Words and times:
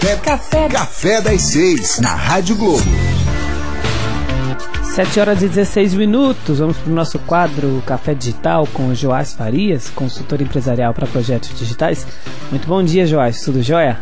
Café, 0.00 0.16
café, 0.16 0.68
café 0.68 1.20
das 1.20 1.42
seis 1.42 2.00
na 2.00 2.14
Rádio 2.14 2.56
Globo. 2.56 2.82
7 4.82 5.20
horas 5.20 5.42
e 5.42 5.48
16 5.48 5.92
minutos. 5.92 6.58
Vamos 6.58 6.78
para 6.78 6.90
o 6.90 6.94
nosso 6.94 7.18
quadro 7.18 7.82
Café 7.84 8.14
Digital 8.14 8.66
com 8.72 8.88
o 8.88 8.94
Joás 8.94 9.34
Farias, 9.34 9.90
consultor 9.90 10.40
empresarial 10.40 10.94
para 10.94 11.06
projetos 11.06 11.50
digitais. 11.58 12.06
Muito 12.50 12.66
bom 12.66 12.82
dia, 12.82 13.06
Joás. 13.06 13.42
Tudo 13.42 13.62
jóia? 13.62 13.98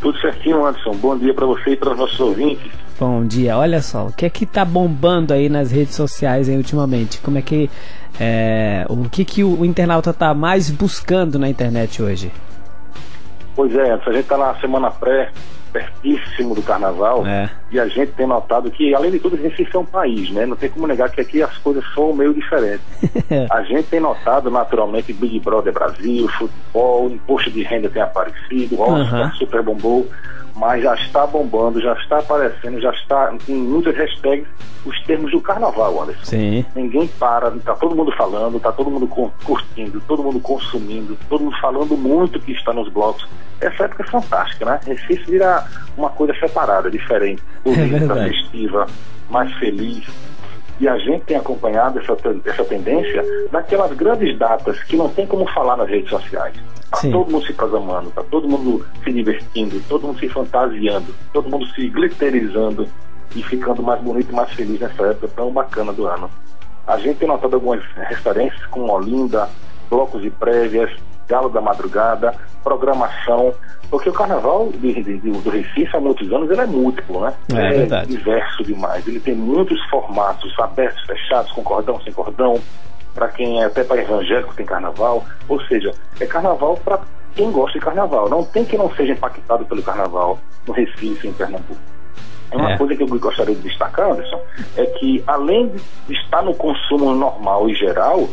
Tudo 0.00 0.18
certinho, 0.18 0.66
Anderson. 0.66 0.94
Bom 0.96 1.16
dia 1.16 1.32
para 1.32 1.46
você 1.46 1.70
e 1.70 1.76
para 1.76 1.92
os 1.92 1.98
nossos 1.98 2.18
ouvintes. 2.18 2.68
Bom 2.98 3.24
dia. 3.24 3.56
Olha 3.56 3.80
só, 3.82 4.08
o 4.08 4.12
que 4.12 4.26
é 4.26 4.30
que 4.30 4.44
tá 4.44 4.64
bombando 4.64 5.32
aí 5.32 5.48
nas 5.48 5.70
redes 5.70 5.94
sociais 5.94 6.48
aí 6.48 6.56
ultimamente? 6.56 7.20
Como 7.20 7.38
é 7.38 7.42
que 7.42 7.70
é, 8.18 8.84
o 8.88 9.08
que 9.08 9.24
que 9.24 9.44
o, 9.44 9.60
o 9.60 9.64
internauta 9.64 10.12
tá 10.12 10.34
mais 10.34 10.68
buscando 10.68 11.38
na 11.38 11.48
internet 11.48 12.02
hoje? 12.02 12.32
Pois 13.56 13.74
é, 13.74 13.90
a 13.90 13.96
gente 13.96 14.18
está 14.18 14.36
na 14.36 14.54
semana 14.56 14.90
pré, 14.90 15.32
pertíssimo 15.80 16.54
do 16.54 16.62
carnaval, 16.62 17.26
É. 17.26 17.48
e 17.70 17.78
a 17.78 17.86
gente 17.86 18.12
tem 18.12 18.26
notado 18.26 18.70
que, 18.70 18.94
além 18.94 19.10
de 19.10 19.18
tudo, 19.18 19.36
gente 19.36 19.66
é 19.74 19.78
um 19.78 19.84
país, 19.84 20.30
né? 20.30 20.46
Não 20.46 20.56
tem 20.56 20.70
como 20.70 20.86
negar 20.86 21.10
que 21.10 21.20
aqui 21.20 21.42
as 21.42 21.56
coisas 21.58 21.84
são 21.94 22.12
meio 22.12 22.32
diferentes. 22.32 22.84
a 23.50 23.62
gente 23.62 23.84
tem 23.88 24.00
notado, 24.00 24.50
naturalmente, 24.50 25.12
Big 25.12 25.38
Brother 25.40 25.72
Brasil, 25.72 26.28
futebol, 26.28 27.08
imposto 27.10 27.50
de 27.50 27.62
renda 27.62 27.88
tem 27.88 28.02
aparecido, 28.02 28.80
Oscar 28.80 29.20
Aham. 29.22 29.32
super 29.32 29.62
bombou, 29.62 30.08
mas 30.54 30.82
já 30.82 30.94
está 30.94 31.26
bombando, 31.26 31.80
já 31.80 31.92
está 31.94 32.18
aparecendo, 32.18 32.80
já 32.80 32.90
está 32.90 33.34
em 33.48 33.54
muitas 33.54 33.94
hashtags 33.96 34.46
os 34.86 35.02
termos 35.02 35.32
do 35.32 35.40
carnaval, 35.40 36.00
Anderson. 36.02 36.24
Sim. 36.24 36.64
Ninguém 36.74 37.08
para, 37.18 37.50
tá 37.50 37.74
todo 37.74 37.94
mundo 37.96 38.12
falando, 38.12 38.60
tá 38.60 38.70
todo 38.70 38.88
mundo 38.88 39.06
cu- 39.08 39.32
curtindo, 39.44 40.00
todo 40.06 40.22
mundo 40.22 40.38
consumindo, 40.38 41.18
todo 41.28 41.42
mundo 41.44 41.56
falando 41.60 41.96
muito 41.96 42.38
que 42.38 42.52
está 42.52 42.72
nos 42.72 42.88
blocos. 42.88 43.26
Essa 43.60 43.84
época 43.84 44.04
é 44.04 44.06
fantástica, 44.06 44.64
né? 44.64 44.80
Recife 44.86 45.28
vira 45.30 45.65
uma 45.96 46.10
coisa 46.10 46.34
separada, 46.38 46.90
diferente, 46.90 47.42
bonita, 47.64 47.98
verdade. 47.98 48.28
festiva, 48.30 48.86
mais 49.30 49.52
feliz. 49.54 50.04
E 50.78 50.86
a 50.86 50.98
gente 50.98 51.24
tem 51.24 51.36
acompanhado 51.36 51.98
essa, 51.98 52.16
essa 52.44 52.64
tendência 52.64 53.24
daquelas 53.50 53.92
grandes 53.92 54.38
datas 54.38 54.82
que 54.84 54.96
não 54.96 55.08
tem 55.08 55.26
como 55.26 55.46
falar 55.52 55.76
nas 55.76 55.88
redes 55.88 56.10
sociais. 56.10 56.54
Tá 56.90 56.98
Sim. 56.98 57.10
todo 57.10 57.30
mundo 57.30 57.46
se 57.46 57.52
programando, 57.52 58.10
tá 58.10 58.22
todo 58.22 58.48
mundo 58.48 58.86
se 59.02 59.12
divertindo, 59.12 59.82
todo 59.88 60.06
mundo 60.06 60.20
se 60.20 60.28
fantasiando, 60.28 61.14
todo 61.32 61.48
mundo 61.48 61.66
se 61.68 61.88
glitterizando 61.88 62.86
e 63.34 63.42
ficando 63.42 63.82
mais 63.82 64.00
bonito 64.02 64.30
e 64.30 64.34
mais 64.34 64.50
feliz 64.52 64.78
nessa 64.80 65.02
época 65.06 65.28
tão 65.34 65.50
bacana 65.50 65.92
do 65.92 66.06
ano. 66.06 66.30
A 66.86 66.96
gente 66.98 67.18
tem 67.18 67.26
notado 67.26 67.54
algumas 67.54 67.82
referências 68.08 68.64
como 68.66 68.92
Olinda, 68.92 69.48
blocos 69.90 70.22
de 70.22 70.30
prévias, 70.30 70.90
galo 71.26 71.48
da 71.48 71.60
madrugada, 71.60 72.34
programação, 72.70 73.52
porque 73.88 74.08
o 74.08 74.12
carnaval 74.12 74.70
de- 74.74 74.94
de- 75.02 75.18
de- 75.18 75.30
do 75.30 75.50
Recife 75.50 75.96
há 75.96 76.00
muitos 76.00 76.30
anos 76.32 76.50
ele 76.50 76.60
é 76.60 76.66
múltiplo, 76.66 77.20
né? 77.20 77.32
É 77.54 77.66
Ele 77.68 77.76
verdade. 77.78 78.08
diverso 78.08 78.64
demais. 78.64 79.06
Ele 79.06 79.20
tem 79.20 79.34
muitos 79.36 79.80
formatos 79.88 80.52
abertos, 80.58 81.00
fechados, 81.06 81.52
com 81.52 81.62
cordão, 81.62 82.00
sem 82.02 82.12
cordão. 82.12 82.60
Para 83.14 83.28
quem 83.28 83.62
é 83.62 83.66
até 83.66 83.84
para 83.84 84.02
evangélico 84.02 84.52
tem 84.54 84.66
carnaval. 84.66 85.24
Ou 85.48 85.60
seja, 85.66 85.92
é 86.20 86.26
carnaval 86.26 86.76
para 86.84 86.98
quem 87.36 87.50
gosta 87.52 87.78
de 87.78 87.84
carnaval. 87.84 88.28
Não 88.28 88.44
tem 88.44 88.64
quem 88.64 88.78
não 88.78 88.92
seja 88.94 89.12
impactado 89.12 89.64
pelo 89.64 89.82
carnaval 89.82 90.38
no 90.66 90.74
Recife, 90.74 91.28
em 91.28 91.32
Pernambuco. 91.32 91.80
É 92.50 92.56
Uma 92.56 92.72
É. 92.72 92.78
coisa 92.78 92.94
que 92.96 93.02
eu 93.02 93.06
gostaria 93.06 93.54
de 93.54 93.62
destacar, 93.62 94.10
Anderson, 94.10 94.40
é 94.76 94.84
que 94.86 95.22
além 95.26 95.68
de 96.08 96.14
estar 96.14 96.42
no 96.42 96.54
consumo 96.54 97.14
normal 97.14 97.68
e 97.68 97.74
geral, 97.74 98.28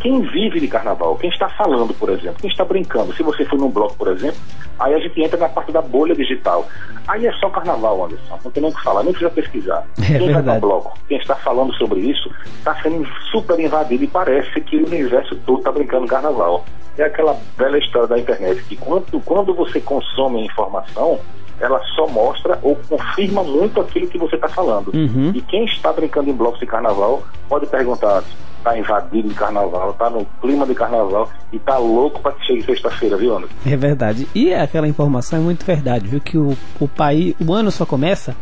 quem 0.00 0.20
vive 0.20 0.60
de 0.60 0.68
carnaval, 0.68 1.16
quem 1.16 1.30
está 1.30 1.48
falando, 1.48 1.94
por 1.94 2.10
exemplo, 2.10 2.36
quem 2.40 2.50
está 2.50 2.64
brincando, 2.64 3.14
se 3.14 3.22
você 3.22 3.44
for 3.44 3.58
num 3.58 3.70
bloco, 3.70 3.96
por 3.96 4.08
exemplo, 4.08 4.38
aí 4.78 4.94
a 4.94 4.98
gente 4.98 5.20
entra 5.22 5.38
na 5.38 5.48
parte 5.48 5.72
da 5.72 5.80
bolha 5.80 6.14
digital. 6.14 6.66
Aí 7.08 7.26
é 7.26 7.32
só 7.34 7.48
carnaval, 7.48 8.04
Anderson, 8.04 8.38
não 8.44 8.50
tem 8.50 8.62
nem 8.62 8.72
o 8.72 8.74
que 8.74 8.82
falar, 8.82 9.02
nem 9.02 9.12
precisa 9.12 9.30
pesquisar. 9.30 9.86
É 10.02 10.18
quem 10.18 10.18
vai 10.18 10.34
verdade. 10.34 10.60
no 10.60 10.68
bloco, 10.68 10.98
quem 11.08 11.18
está 11.18 11.34
falando 11.36 11.72
sobre 11.74 12.00
isso, 12.00 12.30
está 12.58 12.74
sendo 12.82 13.06
super 13.30 13.58
invadido 13.58 14.04
e 14.04 14.06
parece 14.06 14.60
que 14.60 14.76
o 14.76 14.86
universo 14.86 15.34
todo 15.46 15.58
está 15.58 15.72
brincando 15.72 16.06
carnaval. 16.06 16.64
É 16.98 17.04
aquela 17.04 17.38
velha 17.58 17.76
história 17.78 18.08
da 18.08 18.18
internet, 18.18 18.62
que 18.64 18.76
quando, 18.76 19.20
quando 19.20 19.54
você 19.54 19.80
consome 19.80 20.40
a 20.40 20.44
informação, 20.44 21.20
ela 21.60 21.80
só 21.94 22.06
mostra 22.06 22.58
ou 22.62 22.76
confirma 22.88 23.42
muito 23.42 23.80
aquilo 23.80 24.08
que 24.08 24.18
você 24.18 24.36
está 24.36 24.48
falando. 24.48 24.88
Uhum. 24.94 25.32
E 25.34 25.40
quem 25.40 25.64
está 25.64 25.92
brincando 25.92 26.30
em 26.30 26.34
blocos 26.34 26.60
de 26.60 26.66
carnaval 26.66 27.22
pode 27.48 27.66
perguntar, 27.66 28.22
está 28.66 28.76
invadido 28.76 29.28
de 29.28 29.34
carnaval, 29.34 29.90
está 29.90 30.10
no 30.10 30.26
clima 30.40 30.66
de 30.66 30.74
carnaval 30.74 31.30
e 31.52 31.56
está 31.56 31.78
louco 31.78 32.20
para 32.20 32.32
que 32.32 32.46
chegue 32.46 32.62
sexta-feira, 32.64 33.16
viu, 33.16 33.36
Anderson? 33.36 33.54
É 33.64 33.76
verdade. 33.76 34.28
E 34.34 34.52
aquela 34.52 34.88
informação 34.88 35.38
é 35.38 35.42
muito 35.42 35.64
verdade, 35.64 36.08
viu? 36.08 36.20
Que 36.20 36.36
o, 36.36 36.56
o 36.80 36.88
país, 36.88 37.34
o 37.40 37.52
ano 37.52 37.70
só 37.70 37.86
começa 37.86 38.34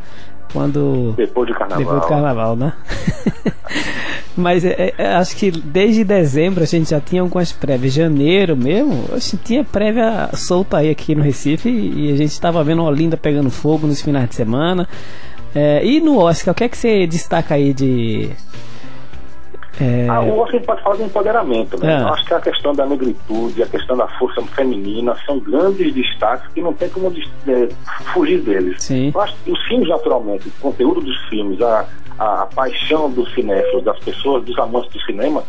quando 0.53 1.13
Depois 1.17 1.49
de 1.49 1.53
carnaval. 1.55 1.79
depois 1.79 2.01
do 2.01 2.09
carnaval, 2.09 2.57
né? 2.57 2.73
Mas 4.37 4.65
é, 4.65 4.95
é, 4.99 5.15
acho 5.15 5.37
que 5.37 5.51
desde 5.51 6.03
dezembro 6.03 6.63
a 6.63 6.67
gente 6.67 6.91
já 6.91 7.01
tinha 7.01 7.23
algumas 7.23 7.53
prévias. 7.53 7.93
Janeiro 7.93 8.57
mesmo, 8.57 9.05
a 9.13 9.19
gente 9.19 9.37
tinha 9.39 9.63
prévia 9.63 10.31
solta 10.35 10.79
aí 10.79 10.91
aqui 10.91 11.15
no 11.15 11.23
Recife 11.23 11.69
e 11.69 12.13
a 12.13 12.17
gente 12.17 12.33
estava 12.33 12.63
vendo 12.65 12.83
Olinda 12.83 13.17
pegando 13.17 13.51
fogo 13.51 13.87
nos 13.87 14.01
finais 14.01 14.29
de 14.29 14.35
semana. 14.35 14.89
É, 15.55 15.85
e 15.85 16.01
no 16.01 16.19
Oscar, 16.19 16.53
o 16.53 16.55
que 16.55 16.65
é 16.65 16.69
que 16.69 16.77
você 16.77 17.07
destaca 17.07 17.55
aí 17.55 17.73
de. 17.73 18.31
É, 19.81 20.07
Ah, 20.09 20.21
o 20.21 20.39
Oscar 20.39 20.61
pode 20.63 20.83
falar 20.83 20.97
de 20.97 21.03
empoderamento, 21.03 21.79
né? 21.79 21.95
É. 21.95 22.03
Eu 22.03 22.09
acho 22.09 22.25
que 22.25 22.35
a 22.35 22.41
questão 22.41 22.75
da 22.75 22.87
negritude, 22.87 23.63
a 23.63 23.67
questão 23.67 23.97
da 23.97 24.07
força 24.09 24.41
feminina 24.55 25.17
são 25.27 25.39
grandes 25.41 25.93
destaques 25.95 26.47
que 26.53 26.61
não 26.61 26.73
tem 26.73 26.89
como 26.89 27.13
eh, 27.49 27.69
fugir 28.13 28.41
deles. 28.41 28.83
Sim. 28.83 29.11
Eu 29.15 29.21
acho 29.21 29.35
que 29.45 29.51
os 29.53 29.63
filmes, 29.67 29.89
naturalmente, 29.89 30.49
o 30.49 30.53
conteúdo 30.61 31.01
dos 31.01 31.17
filmes, 31.29 31.61
a, 31.61 31.87
a, 32.19 32.43
a 32.43 32.47
paixão 32.47 33.11
dos 33.11 33.33
cinéfilos, 33.35 33.85
das 33.85 33.99
pessoas, 34.01 34.45
dos 34.45 34.59
amantes 34.59 34.91
do 34.93 35.01
cinema, 35.03 35.43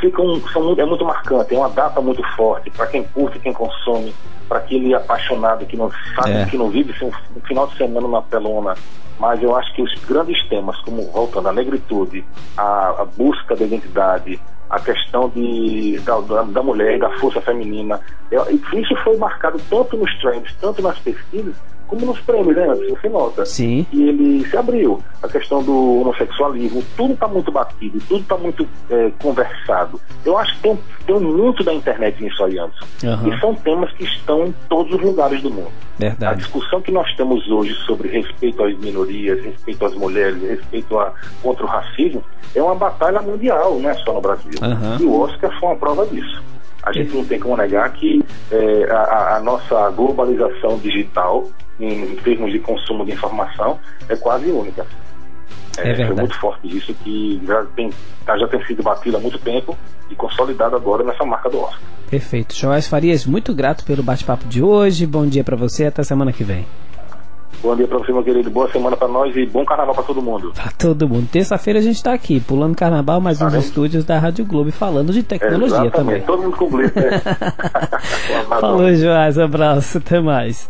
ficam, 0.00 0.40
são, 0.52 0.74
é 0.78 0.84
muito 0.84 1.04
marcante, 1.04 1.54
é 1.54 1.58
uma 1.58 1.68
data 1.70 2.00
muito 2.00 2.22
forte 2.36 2.70
para 2.70 2.86
quem 2.86 3.02
curte, 3.04 3.38
quem 3.38 3.52
consome, 3.52 4.14
para 4.48 4.58
aquele 4.58 4.94
apaixonado 4.94 5.66
que 5.66 5.76
não 5.76 5.90
sabe, 6.14 6.30
É. 6.32 6.44
que 6.46 6.56
não 6.56 6.70
vive 6.70 6.96
sem 6.98 7.08
um, 7.08 7.40
final 7.42 7.66
de 7.66 7.76
semana 7.76 8.06
na 8.08 8.22
telona. 8.22 8.74
Mas 9.18 9.42
eu 9.42 9.56
acho 9.56 9.72
que 9.74 9.80
os 9.82 9.94
grandes 10.04 10.46
temas, 10.48 10.78
como 10.80 11.02
voltando 11.10 11.48
à 11.48 11.52
negritude, 11.52 12.22
a, 12.56 12.90
a 13.00 13.04
busca 13.16 13.56
da 13.56 13.64
identidade, 13.64 14.38
a 14.68 14.78
questão 14.78 15.28
de, 15.30 15.98
da, 16.00 16.20
da, 16.20 16.42
da 16.42 16.62
mulher, 16.62 16.98
da 16.98 17.08
força 17.18 17.40
feminina, 17.40 17.98
eu- 18.30 18.44
isso 18.74 18.94
foi 19.04 19.16
marcado 19.16 19.58
tanto 19.70 19.96
nos 19.96 20.12
trends, 20.18 20.54
tanto 20.60 20.82
nas 20.82 20.98
pesquisas, 20.98 21.56
como 21.86 22.06
nos 22.06 22.18
prêmios, 22.20 22.56
né? 22.56 22.64
Anderson? 22.64 22.94
Você 23.00 23.08
nota 23.08 23.44
Sim. 23.46 23.86
e 23.92 24.08
ele 24.08 24.48
se 24.48 24.56
abriu. 24.56 25.00
A 25.22 25.28
questão 25.28 25.62
do 25.62 26.00
homossexualismo, 26.02 26.82
tudo 26.96 27.14
está 27.14 27.26
muito 27.28 27.50
batido, 27.50 27.98
tudo 28.08 28.20
está 28.20 28.36
muito 28.36 28.66
eh, 28.90 29.10
conversado. 29.22 30.00
Eu 30.24 30.36
acho 30.38 30.54
que 30.56 30.60
tem, 30.62 30.78
tem 31.06 31.18
muito 31.20 31.64
da 31.64 31.72
internet 31.74 32.22
nisso 32.22 32.42
aí, 32.44 32.58
Anderson. 32.58 32.86
Aham. 33.06 33.28
E 33.28 33.40
são 33.40 33.54
temas 33.54 33.92
que 33.92 34.04
estão 34.04 34.46
em 34.46 34.54
todos 34.68 34.92
os 34.94 35.00
lugares 35.00 35.42
do 35.42 35.50
mundo. 35.50 35.70
A 35.96 36.00
Verdade. 36.00 36.38
discussão 36.40 36.80
que 36.82 36.92
nós 36.92 37.10
temos 37.16 37.48
hoje 37.50 37.72
sobre 37.86 38.08
respeito 38.08 38.62
às 38.62 38.76
minorias, 38.78 39.42
respeito 39.42 39.84
às 39.86 39.94
mulheres, 39.94 40.40
respeito 40.42 40.98
a, 40.98 41.12
contra 41.42 41.64
o 41.64 41.68
racismo, 41.68 42.22
é 42.54 42.62
uma 42.62 42.74
batalha 42.74 43.20
mundial, 43.22 43.78
não 43.80 43.88
é 43.90 43.94
só 43.94 44.12
no 44.12 44.20
Brasil. 44.20 44.50
Aham. 44.62 44.98
E 45.00 45.04
o 45.04 45.20
Oscar 45.20 45.50
foi 45.58 45.68
uma 45.70 45.76
prova 45.76 46.04
disso. 46.06 46.42
A 46.82 46.92
gente 46.92 47.16
não 47.16 47.24
tem 47.24 47.40
como 47.40 47.56
negar 47.56 47.90
que 47.94 48.22
a, 48.90 48.94
a- 48.96 49.36
a 49.38 49.40
nossa 49.40 49.90
globalização 49.90 50.78
digital, 50.78 51.48
em 51.80 52.16
termos 52.16 52.52
de 52.52 52.58
consumo 52.58 53.04
de 53.04 53.12
informação, 53.12 53.78
é 54.08 54.16
quase 54.16 54.50
única. 54.50 54.86
É 55.78 55.82
foi 55.82 55.94
verdade. 55.94 56.20
muito 56.20 56.38
forte 56.40 56.74
isso 56.76 56.94
que 57.04 57.40
já 57.46 57.62
tem, 57.76 57.90
tá- 58.24 58.38
já 58.38 58.48
tem 58.48 58.64
sido 58.64 58.82
batido 58.82 59.18
há 59.18 59.20
muito 59.20 59.38
tempo 59.38 59.76
e 60.10 60.14
consolidado 60.14 60.74
agora 60.74 61.04
nessa 61.04 61.24
marca 61.24 61.50
do 61.50 61.60
Oscar. 61.60 61.78
Perfeito. 62.08 62.54
Joás 62.54 62.86
Farias, 62.86 63.26
muito 63.26 63.52
grato 63.54 63.84
pelo 63.84 64.02
bate-papo 64.02 64.46
de 64.46 64.62
hoje. 64.62 65.06
Bom 65.06 65.26
dia 65.26 65.44
pra 65.44 65.56
você 65.56 65.84
até 65.86 66.02
semana 66.02 66.32
que 66.32 66.44
vem. 66.44 66.64
Bom 67.62 67.74
dia 67.74 67.86
para 67.88 67.98
você, 67.98 68.12
meu 68.12 68.22
querido. 68.22 68.48
Boa 68.50 68.70
semana 68.70 68.96
para 68.96 69.08
nós 69.08 69.34
e 69.34 69.44
bom 69.46 69.64
carnaval 69.64 69.94
para 69.94 70.04
todo 70.04 70.22
mundo. 70.22 70.52
Pra 70.54 70.70
todo 70.70 71.08
mundo. 71.08 71.26
Terça-feira 71.30 71.78
a 71.80 71.82
gente 71.82 72.02
tá 72.02 72.12
aqui, 72.12 72.38
pulando 72.38 72.76
carnaval, 72.76 73.20
mais 73.20 73.40
uns 73.42 73.52
Tá 73.52 73.58
estúdios 73.58 74.04
da 74.04 74.18
Rádio 74.18 74.44
Globo, 74.44 74.70
falando 74.70 75.12
de 75.12 75.22
tecnologia 75.22 75.78
Exatamente. 75.78 75.92
também. 75.96 76.22
Todo 76.22 76.42
mundo 76.42 76.56
com 76.56 76.68
glitter. 76.70 77.12
Um 77.12 78.40
abraço. 78.40 78.60
Falou, 78.60 78.94
Joás. 78.94 79.38
Abraço. 79.38 79.98
Até 79.98 80.20
mais. 80.20 80.64